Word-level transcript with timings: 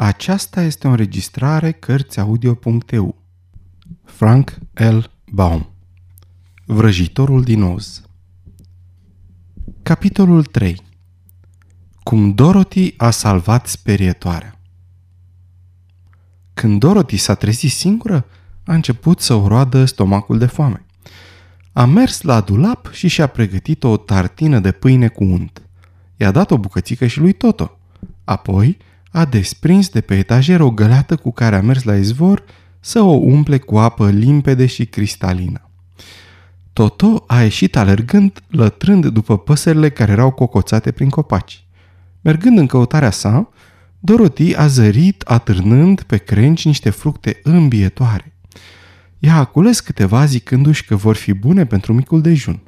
Aceasta 0.00 0.62
este 0.62 0.86
o 0.86 0.90
înregistrare 0.90 1.72
Cărțiaudio.eu 1.72 3.22
Frank 4.04 4.58
L. 4.74 4.98
Baum 5.32 5.68
Vrăjitorul 6.66 7.42
din 7.42 7.62
Oz 7.62 8.02
Capitolul 9.82 10.44
3 10.44 10.82
Cum 12.02 12.34
Dorothy 12.34 12.94
a 12.96 13.10
salvat 13.10 13.66
sperietoarea 13.66 14.60
Când 16.54 16.78
Dorothy 16.78 17.16
s-a 17.16 17.34
trezit 17.34 17.70
singură, 17.70 18.26
a 18.64 18.74
început 18.74 19.20
să 19.20 19.34
o 19.34 19.48
roadă 19.48 19.84
stomacul 19.84 20.38
de 20.38 20.46
foame. 20.46 20.86
A 21.72 21.84
mers 21.84 22.20
la 22.20 22.40
dulap 22.40 22.92
și 22.92 23.08
și-a 23.08 23.26
pregătit 23.26 23.84
o 23.84 23.96
tartină 23.96 24.60
de 24.60 24.72
pâine 24.72 25.08
cu 25.08 25.24
unt. 25.24 25.62
I-a 26.16 26.30
dat 26.30 26.50
o 26.50 26.58
bucățică 26.58 27.06
și 27.06 27.20
lui 27.20 27.32
Toto. 27.32 27.78
Apoi 28.24 28.86
a 29.10 29.24
desprins 29.24 29.88
de 29.88 30.00
pe 30.00 30.16
etajer 30.16 30.60
o 30.60 30.70
găleată 30.70 31.16
cu 31.16 31.32
care 31.32 31.56
a 31.56 31.62
mers 31.62 31.82
la 31.82 31.96
izvor 31.96 32.44
să 32.80 33.00
o 33.00 33.12
umple 33.12 33.58
cu 33.58 33.78
apă 33.78 34.10
limpede 34.10 34.66
și 34.66 34.86
cristalină. 34.86 35.70
Toto 36.72 37.24
a 37.26 37.42
ieșit 37.42 37.76
alergând, 37.76 38.42
lătrând 38.48 39.06
după 39.06 39.38
păsările 39.38 39.90
care 39.90 40.12
erau 40.12 40.30
cocoțate 40.30 40.90
prin 40.90 41.08
copaci. 41.08 41.66
Mergând 42.20 42.58
în 42.58 42.66
căutarea 42.66 43.10
sa, 43.10 43.48
Dorothy 43.98 44.54
a 44.56 44.66
zărit 44.66 45.20
atârnând 45.20 46.02
pe 46.02 46.16
crenci 46.16 46.64
niște 46.64 46.90
fructe 46.90 47.40
îmbietoare. 47.42 48.32
Ea 49.18 49.36
a 49.36 49.44
cules 49.44 49.80
câteva 49.80 50.24
zicându-și 50.24 50.84
că 50.84 50.96
vor 50.96 51.16
fi 51.16 51.32
bune 51.32 51.66
pentru 51.66 51.92
micul 51.92 52.20
dejun. 52.20 52.60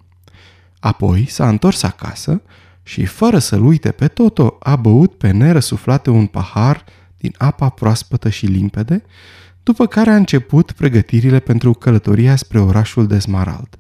Apoi 0.79 1.27
s-a 1.29 1.48
întors 1.48 1.83
acasă 1.83 2.43
și, 2.91 3.05
fără 3.05 3.39
să-l 3.39 3.65
uite 3.65 3.91
pe 3.91 4.09
Toto, 4.09 4.57
a 4.61 4.77
băut 4.77 5.15
pe 5.15 5.31
nerăsuflate 5.31 6.11
un 6.11 6.27
pahar 6.27 6.85
din 7.19 7.35
apa 7.39 7.69
proaspătă 7.69 8.29
și 8.29 8.47
limpede, 8.47 9.03
după 9.62 9.87
care 9.87 10.11
a 10.11 10.17
început 10.17 10.73
pregătirile 10.73 11.39
pentru 11.39 11.73
călătoria 11.73 12.37
spre 12.37 12.61
orașul 12.61 13.06
de 13.06 13.19
Smarald. 13.19 13.79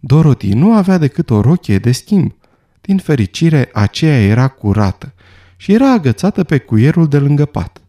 Dorothy 0.00 0.52
nu 0.52 0.74
avea 0.74 0.98
decât 0.98 1.30
o 1.30 1.40
rochie 1.40 1.78
de 1.78 1.92
schimb. 1.92 2.34
Din 2.80 2.98
fericire, 2.98 3.70
aceea 3.72 4.20
era 4.20 4.48
curată 4.48 5.12
și 5.56 5.72
era 5.72 5.92
agățată 5.92 6.44
pe 6.44 6.58
cuierul 6.58 7.08
de 7.08 7.18
lângă 7.18 7.44
pat. 7.44 7.80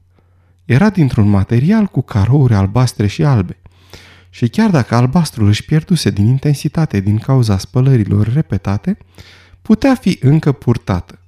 Era 0.65 0.89
dintr-un 0.89 1.29
material 1.29 1.85
cu 1.85 2.01
carouri 2.01 2.53
albastre 2.53 3.07
și 3.07 3.23
albe. 3.23 3.57
Și 4.29 4.47
chiar 4.47 4.69
dacă 4.69 4.95
albastrul 4.95 5.47
își 5.47 5.65
pierduse 5.65 6.09
din 6.09 6.25
intensitate 6.25 6.99
din 6.99 7.17
cauza 7.17 7.57
spălărilor 7.57 8.33
repetate, 8.33 8.97
putea 9.61 9.95
fi 9.95 10.17
încă 10.21 10.51
purtată. 10.51 11.19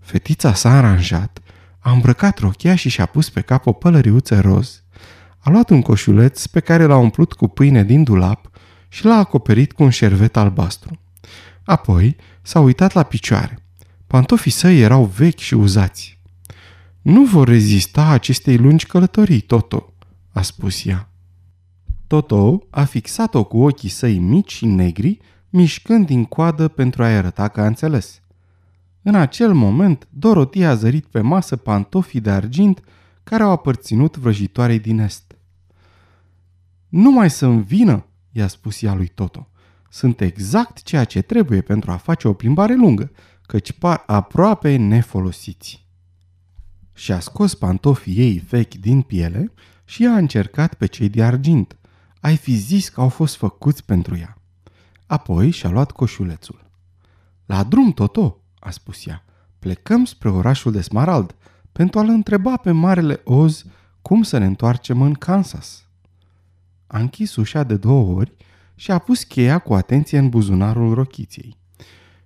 Fetița 0.00 0.54
s-a 0.54 0.70
aranjat, 0.76 1.38
a 1.78 1.90
îmbrăcat 1.90 2.38
rochia 2.38 2.74
și 2.74 2.88
și-a 2.88 3.06
pus 3.06 3.30
pe 3.30 3.40
cap 3.40 3.66
o 3.66 3.72
pălăriuță 3.72 4.40
roz. 4.40 4.82
A 5.38 5.50
luat 5.50 5.70
un 5.70 5.82
coșuleț 5.82 6.46
pe 6.46 6.60
care 6.60 6.84
l-a 6.84 6.96
umplut 6.96 7.32
cu 7.32 7.48
pâine 7.48 7.84
din 7.84 8.02
dulap 8.02 8.50
și 8.88 9.04
l-a 9.04 9.16
acoperit 9.16 9.72
cu 9.72 9.82
un 9.82 9.90
șervet 9.90 10.36
albastru. 10.36 10.98
Apoi 11.64 12.16
s-a 12.42 12.60
uitat 12.60 12.92
la 12.92 13.02
picioare. 13.02 13.58
Pantofii 14.06 14.50
săi 14.50 14.80
erau 14.80 15.04
vechi 15.04 15.38
și 15.38 15.54
uzați. 15.54 16.18
Nu 17.02 17.24
vor 17.24 17.48
rezista 17.48 18.06
acestei 18.06 18.56
lungi 18.56 18.86
călătorii, 18.86 19.40
Toto, 19.40 19.92
a 20.32 20.42
spus 20.42 20.84
ea. 20.84 21.08
Toto 22.06 22.66
a 22.70 22.84
fixat-o 22.84 23.44
cu 23.44 23.62
ochii 23.62 23.88
săi 23.88 24.18
mici 24.18 24.52
și 24.52 24.66
negri 24.66 25.18
mișcând 25.54 26.06
din 26.06 26.24
coadă 26.24 26.68
pentru 26.68 27.02
a-i 27.02 27.16
arăta 27.16 27.48
că 27.48 27.60
a 27.60 27.66
înțeles. 27.66 28.20
În 29.02 29.14
acel 29.14 29.52
moment, 29.52 30.08
Dorothy 30.10 30.62
a 30.62 30.74
zărit 30.74 31.06
pe 31.06 31.20
masă 31.20 31.56
pantofii 31.56 32.20
de 32.20 32.30
argint 32.30 32.84
care 33.22 33.42
au 33.42 33.50
aparținut 33.50 34.16
vrăjitoarei 34.16 34.78
din 34.78 34.98
est. 34.98 35.36
Nu 36.88 37.10
mai 37.10 37.30
să-mi 37.30 37.62
vină, 37.62 38.06
i-a 38.32 38.46
spus 38.46 38.82
ea 38.82 38.94
lui 38.94 39.06
Toto. 39.06 39.48
Sunt 39.90 40.20
exact 40.20 40.82
ceea 40.82 41.04
ce 41.04 41.22
trebuie 41.22 41.60
pentru 41.60 41.90
a 41.90 41.96
face 41.96 42.28
o 42.28 42.32
plimbare 42.32 42.74
lungă, 42.74 43.10
căci 43.42 43.72
par 43.72 44.02
aproape 44.06 44.76
nefolosiți. 44.76 45.86
Și 46.94 47.12
a 47.12 47.20
scos 47.20 47.54
pantofii 47.54 48.16
ei 48.16 48.44
vechi 48.48 48.74
din 48.74 49.02
piele 49.02 49.52
și 49.84 50.06
a 50.06 50.16
încercat 50.16 50.74
pe 50.74 50.86
cei 50.86 51.08
de 51.08 51.22
argint. 51.22 51.76
Ai 52.20 52.36
fi 52.36 52.54
zis 52.54 52.88
că 52.88 53.00
au 53.00 53.08
fost 53.08 53.36
făcuți 53.36 53.84
pentru 53.84 54.16
ea. 54.16 54.38
Apoi 55.06 55.50
și-a 55.50 55.70
luat 55.70 55.90
coșulețul. 55.90 56.70
La 57.46 57.62
drum, 57.62 57.92
Toto, 57.92 58.40
a 58.58 58.70
spus 58.70 59.06
ea. 59.06 59.24
Plecăm 59.58 60.04
spre 60.04 60.28
orașul 60.28 60.72
de 60.72 60.80
Smarald 60.80 61.34
pentru 61.72 61.98
a-l 61.98 62.08
întreba 62.08 62.56
pe 62.56 62.70
Marele 62.70 63.20
Oz 63.24 63.64
cum 64.02 64.22
să 64.22 64.38
ne 64.38 64.46
întoarcem 64.46 65.02
în 65.02 65.14
Kansas. 65.14 65.86
A 66.86 66.98
închis 66.98 67.36
ușa 67.36 67.62
de 67.62 67.76
două 67.76 68.14
ori 68.16 68.34
și 68.74 68.90
a 68.90 68.98
pus 68.98 69.22
cheia 69.22 69.58
cu 69.58 69.74
atenție 69.74 70.18
în 70.18 70.28
buzunarul 70.28 70.94
rochiției. 70.94 71.56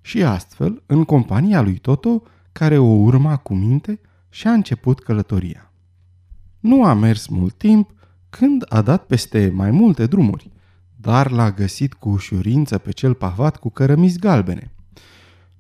Și 0.01 0.25
astfel, 0.25 0.83
în 0.87 1.05
compania 1.05 1.61
lui 1.61 1.79
Toto, 1.79 2.23
care 2.53 2.79
o 2.79 2.87
urma 2.87 3.37
cu 3.37 3.55
minte, 3.55 4.01
și-a 4.29 4.53
început 4.53 5.01
călătoria. 5.01 5.73
Nu 6.61 6.85
a 6.85 6.95
mers 6.95 7.27
mult 7.27 7.55
timp 7.55 7.95
când 8.31 8.65
a 8.69 8.83
dat 8.83 9.07
peste 9.07 9.51
mai 9.55 9.71
multe 9.71 10.07
drumuri 10.07 10.51
dar 11.01 11.31
l-a 11.31 11.51
găsit 11.51 11.95
cu 11.95 12.09
ușurință 12.09 12.79
pe 12.79 12.91
cel 12.91 13.15
pavat 13.15 13.57
cu 13.57 13.71
cărămizi 13.71 14.19
galbene. 14.19 14.73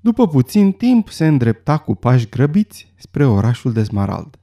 După 0.00 0.28
puțin 0.28 0.72
timp 0.72 1.08
se 1.08 1.26
îndrepta 1.26 1.78
cu 1.78 1.94
pași 1.94 2.28
grăbiți 2.28 2.92
spre 2.96 3.26
orașul 3.26 3.72
de 3.72 3.82
Smarald, 3.82 4.38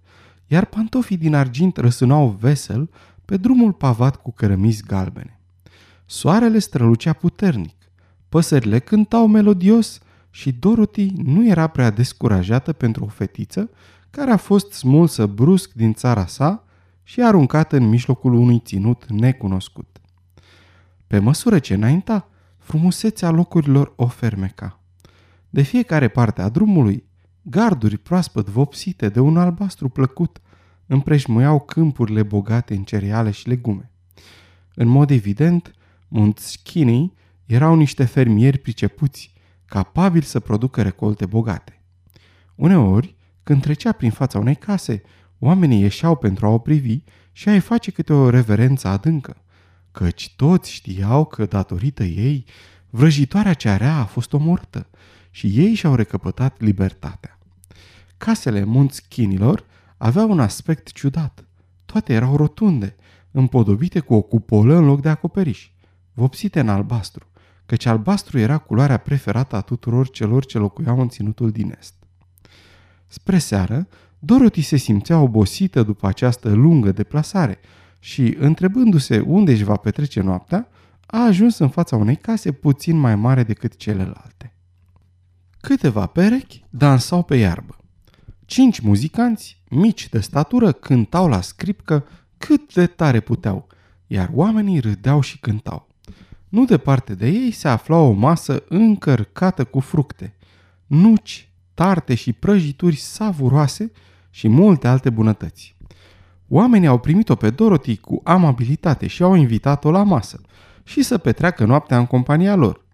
iar 0.48 0.66
pantofii 0.66 1.18
din 1.18 1.36
argint 1.36 1.78
răsunau 1.78 2.38
vesel 2.40 2.90
pe 3.26 3.38
drumul 3.38 3.74
pavat 3.74 4.16
cu 4.16 4.32
cărămizi 4.32 4.84
galbene. 4.84 5.40
Soarele 6.06 6.60
strălucea 6.60 7.14
puternic, 7.14 7.76
păsările 8.30 8.80
cântau 8.80 9.28
melodios 9.28 10.00
și 10.30 10.52
Dorothy 10.52 11.14
nu 11.24 11.48
era 11.48 11.68
prea 11.68 11.90
descurajată 11.90 12.74
pentru 12.74 13.04
o 13.04 13.08
fetiță 13.08 13.70
care 14.10 14.32
a 14.32 14.38
fost 14.38 14.72
smulsă 14.72 15.26
brusc 15.26 15.72
din 15.74 15.94
țara 15.94 16.26
sa 16.26 16.64
și 17.04 17.22
aruncată 17.22 17.76
în 17.76 17.90
mijlocul 17.90 18.34
unui 18.34 18.60
ținut 18.60 19.06
necunoscut. 19.10 19.95
Pe 21.08 21.20
măsură 21.20 21.60
ce 21.60 21.74
înainta, 21.74 22.30
frumusețea 22.58 23.30
locurilor 23.30 23.94
o 23.96 24.08
fermeca. 24.08 24.80
De 25.50 25.62
fiecare 25.62 26.08
parte 26.08 26.42
a 26.42 26.50
drumului, 26.50 27.04
garduri 27.42 27.98
proaspăt 27.98 28.50
vopsite 28.50 29.10
de 29.10 29.20
un 29.20 29.38
albastru 29.38 29.90
plăcut 29.90 30.42
împrejmuiau 30.86 31.60
câmpurile 31.60 32.24
bogate 32.24 32.76
în 32.76 32.84
cereale 32.84 33.32
și 33.32 33.48
legume. 33.48 33.92
În 34.76 34.88
mod 34.88 35.10
evident, 35.10 35.72
munți 36.08 36.60
Chinei 36.64 37.14
erau 37.46 37.76
niște 37.76 38.06
fermieri 38.06 38.58
pricepuți, 38.58 39.34
capabili 39.66 40.26
să 40.26 40.40
producă 40.40 40.82
recolte 40.82 41.26
bogate. 41.26 41.82
Uneori, 42.56 43.16
când 43.44 43.62
trecea 43.62 43.92
prin 43.92 44.12
fața 44.12 44.40
unei 44.40 44.56
case, 44.56 45.02
oamenii 45.40 45.82
ieșeau 45.82 46.16
pentru 46.16 46.46
a 46.46 46.50
o 46.50 46.58
privi 46.58 47.00
și 47.32 47.50
a-i 47.50 47.60
face 47.60 47.92
câte 47.92 48.14
o 48.14 48.30
reverență 48.30 48.88
adâncă 48.88 49.45
căci 49.96 50.34
toți 50.36 50.72
știau 50.72 51.26
că, 51.26 51.46
datorită 51.46 52.04
ei, 52.04 52.46
vrăjitoarea 52.90 53.54
cea 53.54 53.78
rea 53.78 53.98
a 53.98 54.06
fost 54.06 54.34
omorâtă 54.34 54.88
și 55.30 55.48
ei 55.48 55.74
și-au 55.74 55.96
recăpătat 55.96 56.62
libertatea. 56.62 57.40
Casele 58.18 58.64
munți 58.64 59.08
chinilor 59.08 59.66
aveau 59.98 60.32
un 60.32 60.40
aspect 60.40 60.92
ciudat. 60.92 61.46
Toate 61.86 62.14
erau 62.14 62.36
rotunde, 62.36 62.96
împodobite 63.32 64.00
cu 64.00 64.14
o 64.14 64.22
cupolă 64.22 64.76
în 64.76 64.86
loc 64.86 65.02
de 65.02 65.10
acoperiș, 65.10 65.70
vopsite 66.14 66.60
în 66.60 66.70
albastru, 66.70 67.28
căci 67.66 67.86
albastru 67.86 68.40
era 68.40 68.58
culoarea 68.58 68.98
preferată 68.98 69.56
a 69.56 69.62
tuturor 69.62 70.10
celor 70.10 70.46
ce 70.46 70.58
locuiau 70.58 71.00
în 71.00 71.10
ținutul 71.10 71.52
din 71.52 71.76
est. 71.80 71.94
Spre 73.08 73.38
seară, 73.38 73.88
Dorothy 74.20 74.62
se 74.62 74.78
simțea 74.78 75.20
obosită 75.20 75.84
după 75.84 76.08
această 76.08 76.54
lungă 76.54 76.92
deplasare 76.92 77.60
și, 78.06 78.36
întrebându-se 78.40 79.20
unde 79.20 79.52
își 79.52 79.64
va 79.64 79.76
petrece 79.76 80.22
noaptea, 80.22 80.68
a 81.06 81.24
ajuns 81.24 81.58
în 81.58 81.70
fața 81.70 81.96
unei 81.96 82.16
case 82.16 82.52
puțin 82.52 82.98
mai 82.98 83.16
mare 83.16 83.44
decât 83.44 83.78
celelalte. 83.78 84.54
Câteva 85.62 86.06
perechi 86.06 86.64
dansau 86.70 87.24
pe 87.24 87.36
iarbă. 87.36 87.78
Cinci 88.46 88.80
muzicanți, 88.80 89.62
mici 89.70 90.10
de 90.10 90.20
statură, 90.20 90.72
cântau 90.72 91.28
la 91.28 91.42
scripcă 91.42 92.08
cât 92.38 92.74
de 92.74 92.86
tare 92.86 93.20
puteau, 93.20 93.68
iar 94.08 94.30
oamenii 94.34 94.80
râdeau 94.80 95.22
și 95.22 95.40
cântau. 95.40 95.88
Nu 96.50 96.66
departe 96.66 97.16
de 97.16 97.28
ei 97.28 97.52
se 97.52 97.68
afla 97.68 97.98
o 97.98 98.12
masă 98.12 98.64
încărcată 98.70 99.64
cu 99.64 99.80
fructe, 99.80 100.36
nuci, 100.88 101.50
tarte 101.74 102.16
și 102.16 102.34
prăjituri 102.34 102.96
savuroase 102.96 103.92
și 104.30 104.48
multe 104.48 104.88
alte 104.88 105.10
bunătăți. 105.10 105.75
Oamenii 106.56 106.88
au 106.88 107.00
primit-o 107.00 107.36
pe 107.36 107.50
Dorothy 107.50 107.98
cu 107.98 108.22
amabilitate 108.24 109.08
și 109.08 109.24
au 109.24 109.34
invitat-o 109.34 109.92
la 109.92 110.04
masă 110.04 110.42
și 110.84 111.04
să 111.04 111.18
petreacă 111.18 111.66
noaptea 111.66 111.98
în 111.98 112.06
compania 112.06 112.56
lor. 112.56 112.86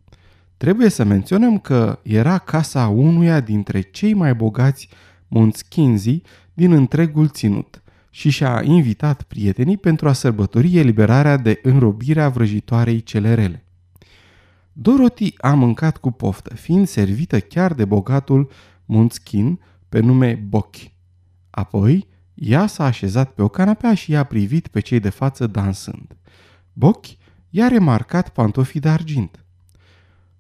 Trebuie 0.57 0.89
să 0.89 1.03
menționăm 1.03 1.59
că 1.59 1.99
era 2.03 2.37
casa 2.37 2.87
unuia 2.87 3.39
dintre 3.39 3.81
cei 3.81 4.13
mai 4.13 4.35
bogați 4.35 4.89
munți 5.27 5.65
Kinsey 5.69 6.23
din 6.53 6.71
întregul 6.71 7.27
ținut 7.27 7.83
și 8.09 8.29
și-a 8.29 8.61
invitat 8.63 9.23
prietenii 9.23 9.77
pentru 9.77 10.07
a 10.07 10.13
sărbători 10.13 10.77
eliberarea 10.77 11.37
de 11.37 11.59
înrobirea 11.63 12.29
vrăjitoarei 12.29 13.03
cele 13.03 13.33
rele. 13.33 13.65
Dorothy 14.73 15.33
a 15.37 15.53
mâncat 15.53 15.97
cu 15.97 16.11
poftă, 16.11 16.55
fiind 16.55 16.87
servită 16.87 17.39
chiar 17.39 17.73
de 17.73 17.85
bogatul 17.85 18.51
Munțchin 18.85 19.59
pe 19.89 19.99
nume 19.99 20.33
Bochi. 20.33 20.93
Apoi, 21.49 22.09
ea 22.33 22.67
s-a 22.67 22.83
așezat 22.83 23.31
pe 23.31 23.41
o 23.41 23.47
canapea 23.47 23.93
și 23.93 24.11
i-a 24.11 24.23
privit 24.23 24.67
pe 24.67 24.79
cei 24.79 24.99
de 24.99 25.09
față 25.09 25.47
dansând. 25.47 26.15
Bochi 26.73 27.17
i-a 27.49 27.67
remarcat 27.67 28.29
pantofii 28.29 28.79
de 28.79 28.89
argint. 28.89 29.45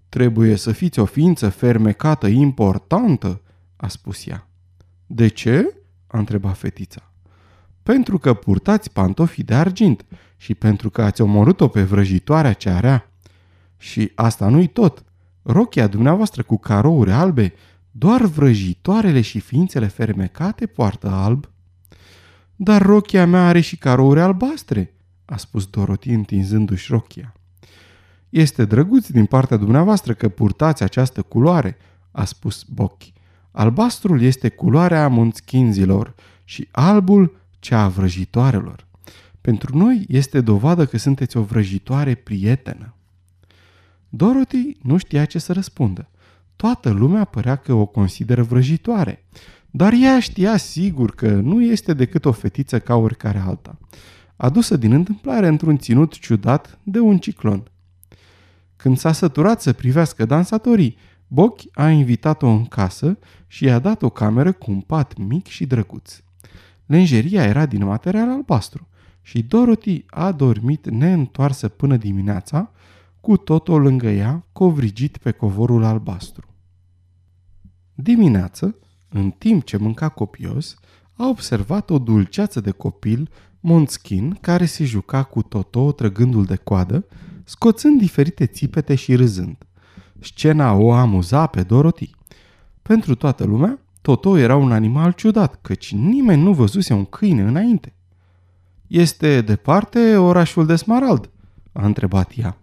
Trebuie 0.09 0.55
să 0.55 0.71
fiți 0.71 0.99
o 0.99 1.05
ființă 1.05 1.49
fermecată 1.49 2.27
importantă, 2.27 3.41
a 3.75 3.87
spus 3.87 4.27
ea. 4.27 4.47
De 5.05 5.27
ce? 5.27 5.75
a 6.07 6.17
întrebat 6.17 6.57
fetița. 6.57 7.11
Pentru 7.83 8.17
că 8.17 8.33
purtați 8.33 8.91
pantofii 8.91 9.43
de 9.43 9.53
argint 9.53 10.05
și 10.37 10.53
pentru 10.53 10.89
că 10.89 11.01
ați 11.01 11.21
omorât-o 11.21 11.67
pe 11.67 11.83
vrăjitoarea 11.83 12.53
ce 12.53 12.69
area. 12.69 13.11
Și 13.77 14.11
asta 14.15 14.49
nu-i 14.49 14.67
tot. 14.67 15.03
Rochia 15.41 15.87
dumneavoastră 15.87 16.43
cu 16.43 16.57
carouri 16.57 17.11
albe, 17.11 17.53
doar 17.91 18.21
vrăjitoarele 18.21 19.21
și 19.21 19.39
ființele 19.39 19.87
fermecate 19.87 20.65
poartă 20.65 21.09
alb. 21.09 21.50
Dar 22.63 22.81
rochia 22.81 23.25
mea 23.25 23.47
are 23.47 23.59
și 23.59 23.77
carouri 23.77 24.19
albastre, 24.19 24.93
a 25.25 25.37
spus 25.37 25.65
Dorothy 25.65 26.09
întinzându-și 26.09 26.91
rochia. 26.91 27.33
Este 28.29 28.65
drăguț 28.65 29.07
din 29.07 29.25
partea 29.25 29.57
dumneavoastră 29.57 30.13
că 30.13 30.29
purtați 30.29 30.83
această 30.83 31.21
culoare, 31.21 31.77
a 32.11 32.25
spus 32.25 32.63
Bochi. 32.63 33.13
Albastrul 33.51 34.21
este 34.21 34.49
culoarea 34.49 35.07
munțchinzilor 35.07 36.15
și 36.43 36.67
albul 36.71 37.37
cea 37.59 37.83
a 37.83 37.87
vrăjitoarelor. 37.87 38.87
Pentru 39.41 39.77
noi 39.77 40.05
este 40.07 40.41
dovadă 40.41 40.85
că 40.85 40.97
sunteți 40.97 41.37
o 41.37 41.41
vrăjitoare 41.41 42.15
prietenă. 42.15 42.93
Dorothy 44.09 44.77
nu 44.81 44.97
știa 44.97 45.25
ce 45.25 45.39
să 45.39 45.53
răspundă. 45.53 46.09
Toată 46.55 46.89
lumea 46.89 47.23
părea 47.23 47.55
că 47.55 47.73
o 47.73 47.85
consideră 47.85 48.43
vrăjitoare, 48.43 49.23
dar 49.71 49.93
ea 49.93 50.19
știa 50.19 50.57
sigur 50.57 51.15
că 51.15 51.31
nu 51.31 51.63
este 51.63 51.93
decât 51.93 52.25
o 52.25 52.31
fetiță 52.31 52.79
ca 52.79 52.95
oricare 52.95 53.37
alta, 53.37 53.77
adusă 54.35 54.77
din 54.77 54.91
întâmplare 54.91 55.47
într-un 55.47 55.77
ținut 55.77 56.19
ciudat 56.19 56.79
de 56.83 56.99
un 56.99 57.17
ciclon. 57.17 57.63
Când 58.75 58.97
s-a 58.97 59.11
săturat 59.11 59.61
să 59.61 59.73
privească 59.73 60.25
dansatorii, 60.25 60.97
Boch 61.27 61.63
a 61.73 61.89
invitat-o 61.89 62.47
în 62.47 62.65
casă 62.65 63.17
și 63.47 63.63
i-a 63.63 63.79
dat 63.79 64.01
o 64.01 64.09
cameră 64.09 64.51
cu 64.51 64.71
un 64.71 64.81
pat 64.81 65.17
mic 65.17 65.47
și 65.47 65.65
drăguț. 65.65 66.21
Lenjeria 66.85 67.43
era 67.43 67.65
din 67.65 67.85
material 67.85 68.29
albastru 68.29 68.87
și 69.21 69.43
Dorothy 69.43 70.05
a 70.07 70.31
dormit 70.31 70.89
neîntoarsă 70.89 71.67
până 71.67 71.97
dimineața, 71.97 72.71
cu 73.21 73.37
totul 73.37 73.81
lângă 73.81 74.09
ea, 74.09 74.45
covrigit 74.51 75.17
pe 75.17 75.31
covorul 75.31 75.83
albastru. 75.83 76.47
Dimineață, 77.93 78.75
în 79.13 79.31
timp 79.31 79.63
ce 79.63 79.77
mânca 79.77 80.09
copios, 80.09 80.75
a 81.15 81.27
observat 81.27 81.89
o 81.89 81.99
dulceață 81.99 82.61
de 82.61 82.71
copil, 82.71 83.29
Monschin, 83.59 84.37
care 84.41 84.65
se 84.65 84.83
juca 84.83 85.23
cu 85.23 85.41
Toto 85.41 85.91
trăgându-l 85.91 86.45
de 86.45 86.55
coadă, 86.55 87.05
scoțând 87.43 87.99
diferite 87.99 88.45
țipete 88.45 88.95
și 88.95 89.15
râzând. 89.15 89.57
Scena 90.19 90.73
o 90.73 90.91
amuza 90.91 91.45
pe 91.45 91.63
Dorothy. 91.63 92.09
Pentru 92.81 93.15
toată 93.15 93.43
lumea, 93.43 93.79
Toto 94.01 94.37
era 94.37 94.55
un 94.55 94.71
animal 94.71 95.11
ciudat, 95.11 95.59
căci 95.61 95.93
nimeni 95.93 96.41
nu 96.41 96.53
văzuse 96.53 96.93
un 96.93 97.05
câine 97.05 97.41
înainte. 97.41 97.93
Este 98.87 99.41
departe 99.41 100.17
orașul 100.17 100.65
de 100.65 100.75
Smarald?" 100.75 101.29
a 101.71 101.85
întrebat 101.85 102.31
ea. 102.35 102.57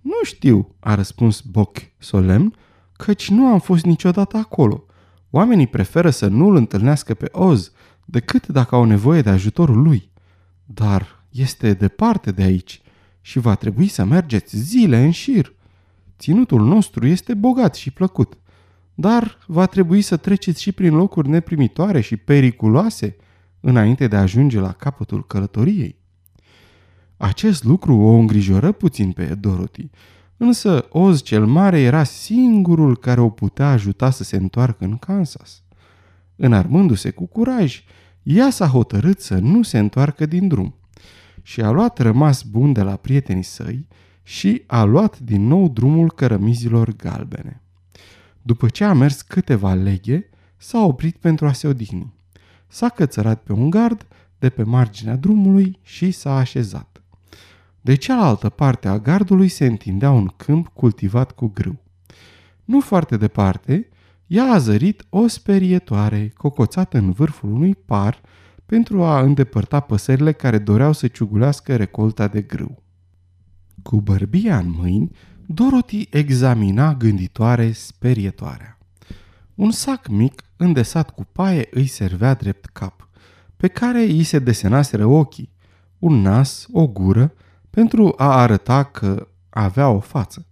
Nu 0.00 0.24
știu, 0.24 0.74
a 0.80 0.94
răspuns 0.94 1.40
Boc 1.40 1.76
solemn, 1.98 2.54
căci 2.92 3.30
nu 3.30 3.46
am 3.46 3.58
fost 3.58 3.84
niciodată 3.84 4.36
acolo. 4.36 4.85
Oamenii 5.36 5.66
preferă 5.66 6.10
să 6.10 6.26
nu-l 6.26 6.56
întâlnească 6.56 7.14
pe 7.14 7.28
Oz, 7.32 7.72
decât 8.04 8.46
dacă 8.46 8.74
au 8.74 8.84
nevoie 8.84 9.22
de 9.22 9.30
ajutorul 9.30 9.82
lui. 9.82 10.10
Dar 10.64 11.24
este 11.30 11.72
departe 11.72 12.30
de 12.30 12.42
aici 12.42 12.80
și 13.20 13.38
va 13.38 13.54
trebui 13.54 13.88
să 13.88 14.04
mergeți 14.04 14.56
zile 14.56 15.04
în 15.04 15.10
șir. 15.10 15.54
Ținutul 16.18 16.60
nostru 16.60 17.06
este 17.06 17.34
bogat 17.34 17.74
și 17.74 17.90
plăcut, 17.90 18.38
dar 18.94 19.38
va 19.46 19.66
trebui 19.66 20.02
să 20.02 20.16
treceți 20.16 20.62
și 20.62 20.72
prin 20.72 20.94
locuri 20.94 21.28
neprimitoare 21.28 22.00
și 22.00 22.16
periculoase 22.16 23.16
înainte 23.60 24.06
de 24.06 24.16
a 24.16 24.20
ajunge 24.20 24.60
la 24.60 24.72
capătul 24.72 25.26
călătoriei. 25.26 25.96
Acest 27.16 27.64
lucru 27.64 27.96
o 27.96 28.10
îngrijoră 28.10 28.72
puțin 28.72 29.12
pe 29.12 29.24
Dorothy, 29.24 29.90
însă 30.36 30.86
Oz 30.90 31.22
cel 31.22 31.46
Mare 31.46 31.80
era 31.80 32.04
singurul 32.04 32.96
care 32.96 33.20
o 33.20 33.28
putea 33.28 33.70
ajuta 33.70 34.10
să 34.10 34.24
se 34.24 34.36
întoarcă 34.36 34.84
în 34.84 34.96
Kansas. 34.96 35.62
Înarmându-se 36.36 37.10
cu 37.10 37.26
curaj, 37.26 37.82
ea 38.22 38.50
s-a 38.50 38.66
hotărât 38.66 39.20
să 39.20 39.38
nu 39.38 39.62
se 39.62 39.78
întoarcă 39.78 40.26
din 40.26 40.48
drum 40.48 40.74
și 41.42 41.60
a 41.60 41.70
luat 41.70 41.98
rămas 41.98 42.42
bun 42.42 42.72
de 42.72 42.82
la 42.82 42.96
prietenii 42.96 43.42
săi 43.42 43.88
și 44.22 44.62
a 44.66 44.82
luat 44.82 45.18
din 45.18 45.46
nou 45.46 45.68
drumul 45.68 46.12
cărămizilor 46.12 46.96
galbene. 46.96 47.62
După 48.42 48.68
ce 48.68 48.84
a 48.84 48.92
mers 48.92 49.22
câteva 49.22 49.74
leghe, 49.74 50.30
s-a 50.56 50.78
oprit 50.84 51.16
pentru 51.16 51.46
a 51.46 51.52
se 51.52 51.66
odihni. 51.66 52.14
S-a 52.68 52.88
cățărat 52.88 53.42
pe 53.42 53.52
un 53.52 53.70
gard 53.70 54.06
de 54.38 54.48
pe 54.48 54.62
marginea 54.62 55.16
drumului 55.16 55.78
și 55.82 56.10
s-a 56.10 56.36
așezat. 56.36 56.95
De 57.86 57.94
cealaltă 57.94 58.48
parte 58.48 58.88
a 58.88 58.98
gardului 58.98 59.48
se 59.48 59.66
întindea 59.66 60.10
un 60.10 60.26
câmp 60.26 60.68
cultivat 60.68 61.32
cu 61.32 61.46
grâu. 61.46 61.82
Nu 62.64 62.80
foarte 62.80 63.16
departe, 63.16 63.88
ea 64.26 64.44
a 64.44 64.58
zărit 64.58 65.04
o 65.08 65.26
sperietoare 65.26 66.32
cocoțată 66.36 66.98
în 66.98 67.10
vârful 67.10 67.52
unui 67.52 67.74
par 67.74 68.20
pentru 68.64 69.02
a 69.02 69.20
îndepărta 69.20 69.80
păsările 69.80 70.32
care 70.32 70.58
doreau 70.58 70.92
să 70.92 71.06
ciugulească 71.06 71.76
recolta 71.76 72.28
de 72.28 72.40
grâu. 72.40 72.82
Cu 73.82 74.00
bărbia 74.00 74.58
în 74.58 74.74
mâini, 74.76 75.10
Dorothy 75.46 76.08
examina 76.10 76.94
gânditoare 76.94 77.72
sperietoarea. 77.72 78.78
Un 79.54 79.70
sac 79.70 80.08
mic, 80.08 80.42
îndesat 80.56 81.10
cu 81.10 81.26
paie, 81.32 81.68
îi 81.70 81.86
servea 81.86 82.34
drept 82.34 82.64
cap, 82.64 83.08
pe 83.56 83.68
care 83.68 84.02
îi 84.02 84.22
se 84.22 84.38
desenaseră 84.38 85.04
ochii, 85.04 85.52
un 85.98 86.20
nas, 86.20 86.66
o 86.72 86.86
gură, 86.86 87.34
pentru 87.76 88.14
a 88.16 88.40
arăta 88.40 88.82
că 88.82 89.28
avea 89.50 89.88
o 89.88 90.00
față. 90.00 90.46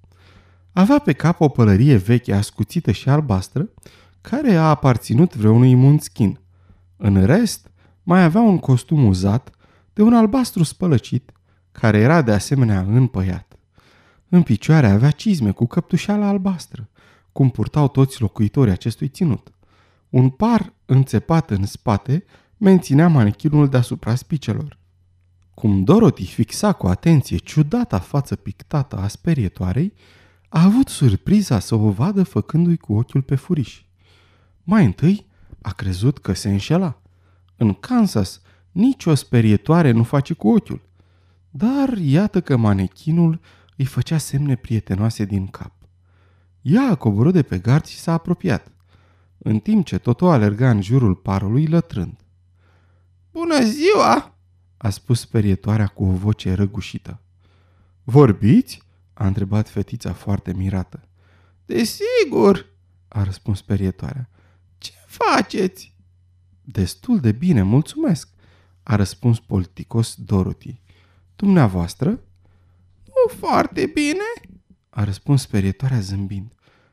Avea 0.73 0.99
pe 0.99 1.13
cap 1.13 1.41
o 1.41 1.49
pălărie 1.49 1.97
veche 1.97 2.35
ascuțită 2.35 2.91
și 2.91 3.09
albastră, 3.09 3.69
care 4.21 4.55
a 4.55 4.69
aparținut 4.69 5.37
vreunui 5.37 5.75
munțchin. 5.75 6.41
În 6.97 7.25
rest, 7.25 7.71
mai 8.03 8.25
avea 8.25 8.41
un 8.41 8.59
costum 8.59 9.07
uzat 9.07 9.51
de 9.93 10.03
un 10.03 10.15
albastru 10.15 10.63
spălăcit, 10.63 11.33
care 11.73 11.99
era 11.99 12.23
de 12.23 12.33
asemenea 12.33 12.81
împăiat. 12.81 13.59
În 14.29 14.43
picioare 14.43 14.87
avea 14.87 15.11
cizme 15.11 15.51
cu 15.51 15.67
căptușeală 15.67 16.25
albastră, 16.25 16.89
cum 17.33 17.51
purtau 17.51 17.89
toți 17.89 18.21
locuitorii 18.21 18.73
acestui 18.73 19.09
ținut. 19.09 19.53
Un 20.11 20.29
par 20.29 20.73
înțepat 20.85 21.51
în 21.51 21.67
spate 21.67 22.25
menținea 22.57 23.09
manechinul 23.09 23.69
deasupra 23.69 24.15
spicelor. 24.15 24.83
Cum 25.55 25.85
Dorothy 25.85 26.25
fixa 26.25 26.73
cu 26.73 26.87
atenție 26.87 27.37
ciudata 27.37 27.99
față 27.99 28.37
pictată 28.37 28.97
a 28.97 29.09
sperietoarei, 29.09 29.93
a 30.49 30.65
avut 30.65 30.89
surpriza 30.89 31.59
să 31.59 31.75
o 31.75 31.91
vadă 31.91 32.23
făcându-i 32.23 32.77
cu 32.77 32.95
ochiul 32.95 33.23
pe 33.23 33.35
furiș. 33.35 33.83
Mai 34.63 34.85
întâi 34.85 35.27
a 35.63 35.73
crezut 35.73 36.19
că 36.19 36.33
se 36.33 36.51
înșela. 36.51 37.03
În 37.57 37.73
Kansas, 37.73 38.41
nicio 38.73 39.15
sperietoare 39.15 39.91
nu 39.91 40.03
face 40.03 40.35
cu 40.35 40.49
ochiul. 40.49 40.81
Dar 41.51 41.97
iată 41.99 42.41
că 42.41 42.57
manechinul 42.57 43.41
îi 43.77 43.85
făcea 43.85 44.19
semne 44.19 44.55
prietenoase 44.57 45.25
din 45.25 45.47
cap. 45.47 45.73
Ea 46.63 46.91
a 46.91 46.95
coborât 46.95 47.33
de 47.33 47.43
pe 47.43 47.59
gard 47.59 47.85
și 47.85 47.99
s-a 47.99 48.13
apropiat, 48.13 48.73
în 49.39 49.59
timp 49.59 49.85
ce 49.85 49.99
Toto 49.99 50.31
alerga 50.31 50.71
în 50.71 50.83
jurul 50.83 51.15
parului 51.15 51.67
lătrând. 51.67 52.17
Bună 53.31 53.61
ziua!" 53.65 54.34
A 54.85 54.91
spus 54.91 55.21
sperietoarea 55.21 55.87
cu 55.87 56.05
o 56.05 56.11
voce 56.11 56.53
răgușită. 56.53 57.21
Vorbiți?" 58.03 58.83
a 59.15 59.27
întrebat 59.27 59.69
fetița 59.69 60.13
foarte 60.13 60.53
mirată. 60.53 61.09
Desigur!" 61.67 62.67
a 63.09 63.23
răspuns 63.23 63.59
sperietoarea. 63.59 64.29
Ce 64.79 64.93
faceți?" 65.07 65.95
Destul 66.63 67.21
de 67.21 67.33
bine, 67.33 67.63
mulțumesc, 67.63 68.29
a 68.83 68.97
răspuns 68.97 69.41
politicos 69.41 70.15
Dorothy. 70.15 70.81
Dumneavoastră? 71.37 72.09
Nu 73.05 73.37
foarte 73.39 73.87
bine, 73.87 74.31
a 74.91 75.05
răspuns 75.05 75.43
sperietoarea 75.43 76.01
zâmbind. 76.01 76.53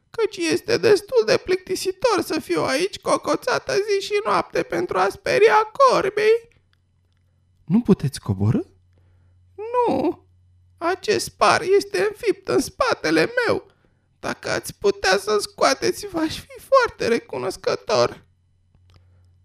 căci 0.10 0.38
este 0.38 0.77
destul 0.77 1.24
de 1.25 1.38
plictisitor 1.38 2.21
să 2.24 2.39
fiu 2.39 2.63
aici 2.63 3.00
cocoțată 3.00 3.74
zi 3.74 4.05
și 4.05 4.21
noapte 4.25 4.63
pentru 4.63 4.98
a 4.98 5.07
speria 5.10 5.71
corbii. 5.71 6.50
Nu 7.72 7.82
puteți 7.82 8.20
coborâ? 8.20 8.60
Nu, 9.56 10.25
acest 10.78 11.30
par 11.30 11.62
este 11.78 12.08
înfipt 12.10 12.48
în 12.48 12.60
spatele 12.60 13.30
meu. 13.48 13.66
Dacă 14.20 14.50
ați 14.50 14.78
putea 14.78 15.18
să 15.18 15.38
scoateți, 15.40 16.08
v-aș 16.08 16.40
fi 16.40 16.60
foarte 16.60 17.08
recunoscător. 17.08 18.24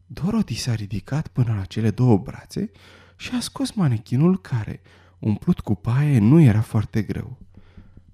Dorothy 0.06 0.54
s-a 0.54 0.75
ridicat 0.75 1.28
până 1.28 1.54
la 1.54 1.64
cele 1.64 1.90
două 1.90 2.16
brațe 2.16 2.71
și 3.16 3.30
a 3.35 3.40
scos 3.40 3.71
manechinul 3.71 4.40
care, 4.40 4.80
umplut 5.18 5.61
cu 5.61 5.75
paie, 5.75 6.18
nu 6.18 6.40
era 6.40 6.61
foarte 6.61 7.02
greu. 7.02 7.38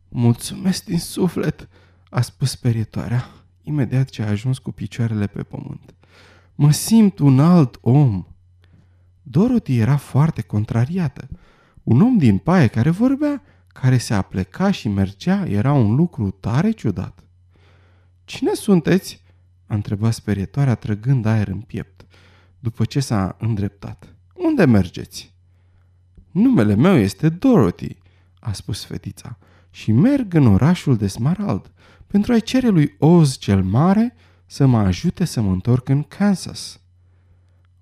Mulțumesc 0.08 0.84
din 0.84 0.98
suflet, 0.98 1.68
a 2.10 2.20
spus 2.20 2.50
sperietoarea, 2.50 3.28
imediat 3.62 4.08
ce 4.08 4.22
a 4.22 4.28
ajuns 4.28 4.58
cu 4.58 4.72
picioarele 4.72 5.26
pe 5.26 5.42
pământ. 5.42 5.94
Mă 6.54 6.72
simt 6.72 7.18
un 7.18 7.40
alt 7.40 7.78
om. 7.80 8.26
Dorothy 9.22 9.78
era 9.78 9.96
foarte 9.96 10.42
contrariată. 10.42 11.28
Un 11.82 12.00
om 12.00 12.18
din 12.18 12.38
paie 12.38 12.66
care 12.66 12.90
vorbea, 12.90 13.42
care 13.66 13.98
se 13.98 14.14
apleca 14.14 14.70
și 14.70 14.88
mergea, 14.88 15.46
era 15.46 15.72
un 15.72 15.94
lucru 15.94 16.30
tare 16.30 16.70
ciudat. 16.70 17.24
Cine 18.24 18.54
sunteți?" 18.54 19.22
a 19.66 19.74
întrebat 19.74 20.12
sperietoarea 20.12 20.74
trăgând 20.74 21.26
aer 21.26 21.48
în 21.48 21.60
piept, 21.60 22.06
după 22.58 22.84
ce 22.84 23.00
s-a 23.00 23.36
îndreptat. 23.40 24.14
Unde 24.34 24.64
mergeți?" 24.64 25.34
Numele 26.30 26.74
meu 26.74 26.96
este 26.96 27.28
Dorothy," 27.28 27.96
a 28.40 28.52
spus 28.52 28.84
fetița, 28.84 29.38
și 29.70 29.92
merg 29.92 30.34
în 30.34 30.46
orașul 30.46 30.96
de 30.96 31.06
Smarald 31.06 31.72
pentru 32.06 32.32
a-i 32.32 32.40
cere 32.40 32.68
lui 32.68 32.94
Oz 32.98 33.36
cel 33.36 33.62
Mare 33.62 34.14
să 34.46 34.66
mă 34.66 34.78
ajute 34.78 35.24
să 35.24 35.40
mă 35.40 35.52
întorc 35.52 35.88
în 35.88 36.02
Kansas. 36.02 36.80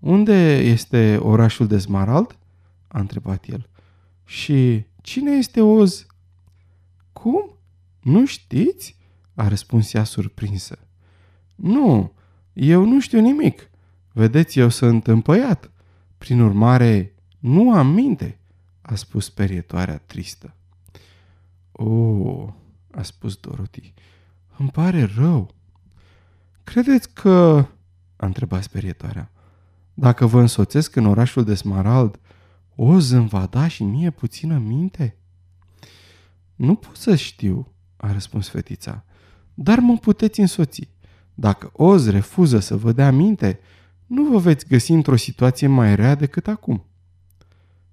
Unde 0.01 0.57
este 0.57 1.17
orașul 1.17 1.67
de 1.67 1.79
Smarald? 1.79 2.39
a 2.89 2.99
întrebat 2.99 3.47
el. 3.49 3.69
Și 4.25 4.85
cine 5.03 5.31
este 5.31 5.61
Oz? 5.61 6.07
Cum? 7.13 7.51
Nu 8.01 8.27
știți? 8.27 8.99
a 9.35 9.49
răspuns 9.49 9.93
ea 9.93 10.05
surprinsă. 10.05 10.79
Nu, 11.55 12.13
eu 12.53 12.85
nu 12.85 13.01
știu 13.01 13.21
nimic. 13.21 13.71
Vedeți, 14.13 14.59
eu 14.59 14.69
sunt 14.69 15.07
împăiat. 15.07 15.71
Prin 16.19 16.41
urmare, 16.41 17.15
nu 17.39 17.73
am 17.73 17.87
minte, 17.87 18.39
a 18.81 18.95
spus 18.95 19.31
perietoarea 19.31 19.99
tristă. 19.99 20.55
Oh, 21.73 22.49
a 22.91 23.03
spus 23.03 23.37
Dorothy, 23.37 23.93
îmi 24.57 24.71
pare 24.71 25.05
rău. 25.17 25.55
Credeți 26.65 27.13
că, 27.13 27.67
a 28.17 28.27
întrebat 28.27 28.63
sperietoarea, 28.63 29.31
dacă 30.01 30.27
vă 30.27 30.41
însoțesc 30.41 30.97
în 30.97 31.07
orașul 31.07 31.45
de 31.45 31.55
Smarald, 31.55 32.21
Oz 32.75 33.11
îmi 33.11 33.29
va 33.29 33.47
da 33.47 33.69
și 33.69 33.83
mie 33.83 34.11
puțină 34.11 34.59
minte? 34.59 35.17
Nu 36.55 36.75
pot 36.75 36.97
să 36.97 37.17
știu, 37.17 37.73
a 37.97 38.13
răspuns 38.13 38.49
fetița, 38.49 39.05
dar 39.55 39.79
mă 39.79 39.97
puteți 39.97 40.41
însoți. 40.41 40.89
Dacă 41.35 41.71
Oz 41.73 42.09
refuză 42.09 42.59
să 42.59 42.77
vă 42.77 42.93
dea 42.93 43.11
minte, 43.11 43.61
nu 44.07 44.25
vă 44.25 44.39
veți 44.39 44.67
găsi 44.67 44.93
într-o 44.93 45.17
situație 45.17 45.67
mai 45.67 45.95
rea 45.95 46.15
decât 46.15 46.47
acum. 46.49 46.85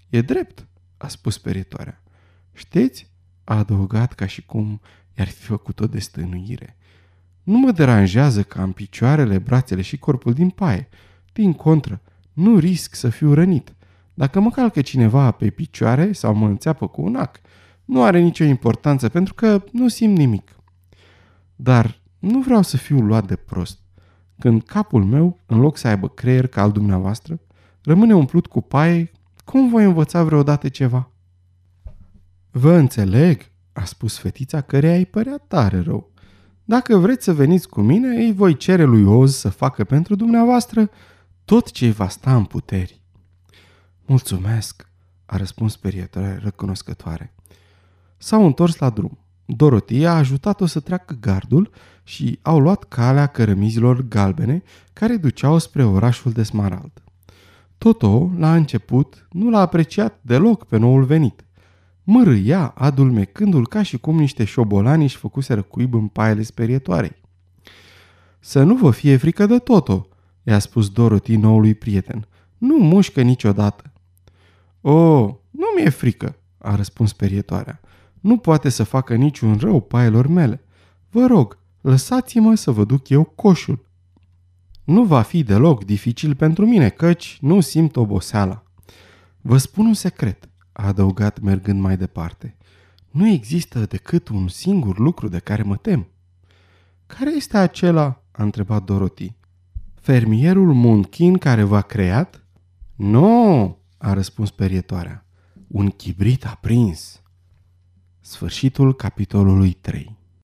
E 0.09 0.21
drept, 0.21 0.67
a 0.97 1.07
spus 1.07 1.33
sperietoarea. 1.33 2.03
Știți, 2.53 3.09
a 3.43 3.57
adăugat 3.57 4.13
ca 4.13 4.25
și 4.25 4.45
cum 4.45 4.81
i-ar 5.17 5.27
fi 5.27 5.43
făcut 5.43 5.79
o 5.79 5.87
destăinuire. 5.87 6.77
Nu 7.43 7.57
mă 7.57 7.71
deranjează 7.71 8.43
că 8.43 8.61
am 8.61 8.71
picioarele, 8.71 9.37
brațele 9.37 9.81
și 9.81 9.97
corpul 9.97 10.33
din 10.33 10.49
paie. 10.49 10.89
Din 11.37 11.53
contră, 11.53 12.01
nu 12.33 12.57
risc 12.57 12.95
să 12.95 13.09
fiu 13.09 13.33
rănit. 13.33 13.75
Dacă 14.13 14.39
mă 14.39 14.49
calcă 14.49 14.81
cineva 14.81 15.31
pe 15.31 15.49
picioare 15.49 16.11
sau 16.11 16.35
mă 16.35 16.47
înțeapă 16.47 16.87
cu 16.87 17.01
un 17.01 17.15
ac, 17.15 17.41
nu 17.85 18.03
are 18.03 18.19
nicio 18.19 18.43
importanță 18.43 19.09
pentru 19.09 19.33
că 19.33 19.63
nu 19.71 19.87
simt 19.87 20.17
nimic. 20.17 20.55
Dar 21.55 22.01
nu 22.19 22.39
vreau 22.39 22.61
să 22.61 22.77
fiu 22.77 22.99
luat 22.99 23.27
de 23.27 23.35
prost. 23.35 23.79
Când 24.39 24.63
capul 24.63 25.03
meu, 25.03 25.39
în 25.45 25.59
loc 25.59 25.77
să 25.77 25.87
aibă 25.87 26.09
creier 26.09 26.47
ca 26.47 26.61
al 26.61 26.71
dumneavoastră, 26.71 27.39
rămâne 27.81 28.15
umplut 28.15 28.47
cu 28.47 28.61
paie, 28.61 29.11
cum 29.45 29.69
voi 29.69 29.83
învăța 29.83 30.23
vreodată 30.23 30.69
ceva? 30.69 31.11
Vă 32.51 32.73
înțeleg, 32.73 33.51
a 33.73 33.83
spus 33.83 34.17
fetița 34.17 34.61
căreia 34.61 34.95
îi 34.95 35.05
părea 35.05 35.37
tare 35.37 35.79
rău. 35.79 36.11
Dacă 36.63 36.97
vreți 36.97 37.23
să 37.23 37.33
veniți 37.33 37.69
cu 37.69 37.81
mine, 37.81 38.07
îi 38.07 38.33
voi 38.33 38.57
cere 38.57 38.83
lui 38.83 39.03
Oz 39.03 39.35
să 39.35 39.49
facă 39.49 39.83
pentru 39.83 40.15
dumneavoastră 40.15 40.89
tot 41.47 41.71
ce 41.71 41.91
va 41.91 42.07
sta 42.07 42.35
în 42.35 42.43
puteri. 42.45 43.01
Mulțumesc, 44.05 44.89
a 45.25 45.37
răspuns 45.37 45.75
perietoarea 45.75 46.39
recunoscătoare. 46.43 47.33
S-au 48.17 48.45
întors 48.45 48.77
la 48.77 48.89
drum. 48.89 49.17
Dorotia 49.45 50.11
a 50.11 50.17
ajutat-o 50.17 50.65
să 50.65 50.79
treacă 50.79 51.17
gardul 51.19 51.69
și 52.03 52.39
au 52.41 52.59
luat 52.59 52.83
calea 52.83 53.27
cărămizilor 53.27 54.01
galbene 54.01 54.63
care 54.93 55.17
duceau 55.17 55.57
spre 55.57 55.83
orașul 55.83 56.31
de 56.31 56.43
Smarald. 56.43 56.91
Toto, 57.77 58.31
la 58.37 58.55
început, 58.55 59.27
nu 59.31 59.49
l-a 59.49 59.59
apreciat 59.59 60.19
deloc 60.21 60.65
pe 60.65 60.77
noul 60.77 61.03
venit. 61.03 61.45
Mărâia, 62.03 62.67
adulmecându-l 62.67 63.67
ca 63.67 63.83
și 63.83 63.97
cum 63.97 64.17
niște 64.17 64.43
șobolani 64.43 65.03
își 65.03 65.17
făcuseră 65.17 65.61
cuib 65.61 65.93
în 65.93 66.07
paiele 66.07 66.41
sperietoarei. 66.41 67.21
Să 68.39 68.63
nu 68.63 68.75
vă 68.75 68.91
fie 68.91 69.17
frică 69.17 69.45
de 69.45 69.59
Toto, 69.59 70.07
i-a 70.47 70.59
spus 70.59 70.89
Dorothy 70.89 71.35
noului 71.35 71.73
prieten. 71.73 72.27
Nu 72.57 72.77
mușcă 72.77 73.21
niciodată. 73.21 73.91
O, 74.81 74.91
oh, 74.91 75.33
nu 75.51 75.65
mi-e 75.75 75.89
frică, 75.89 76.35
a 76.57 76.75
răspuns 76.75 77.09
sperietoarea. 77.09 77.79
Nu 78.19 78.37
poate 78.37 78.69
să 78.69 78.83
facă 78.83 79.15
niciun 79.15 79.57
rău 79.57 79.81
paielor 79.81 80.27
mele. 80.27 80.63
Vă 81.09 81.25
rog, 81.25 81.57
lăsați-mă 81.81 82.55
să 82.55 82.71
vă 82.71 82.83
duc 82.83 83.09
eu 83.09 83.23
coșul. 83.23 83.85
Nu 84.83 85.03
va 85.03 85.21
fi 85.21 85.43
deloc 85.43 85.83
dificil 85.83 86.35
pentru 86.35 86.65
mine, 86.65 86.89
căci 86.89 87.37
nu 87.41 87.59
simt 87.59 87.95
oboseala. 87.95 88.63
Vă 89.41 89.57
spun 89.57 89.85
un 89.85 89.93
secret, 89.93 90.49
a 90.71 90.87
adăugat 90.87 91.39
mergând 91.39 91.81
mai 91.81 91.97
departe. 91.97 92.55
Nu 93.11 93.27
există 93.27 93.79
decât 93.79 94.27
un 94.27 94.47
singur 94.47 94.99
lucru 94.99 95.27
de 95.27 95.39
care 95.39 95.63
mă 95.63 95.75
tem. 95.75 96.07
Care 97.05 97.35
este 97.35 97.57
acela? 97.57 98.21
a 98.31 98.43
întrebat 98.43 98.83
Dorothy. 98.83 99.36
Fermierul 100.07 100.73
Munchin 100.73 101.37
care 101.37 101.63
v-a 101.63 101.81
creat? 101.81 102.45
Nu, 102.95 103.77
a 103.97 104.13
răspuns 104.13 104.51
perietoarea. 104.51 105.25
Un 105.67 105.89
chibrit 105.89 106.45
aprins. 106.45 107.21
Sfârșitul 108.21 108.95
capitolului 108.95 109.71
3 109.71 110.16